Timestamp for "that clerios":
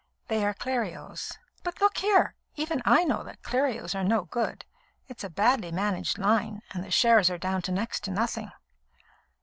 3.23-3.93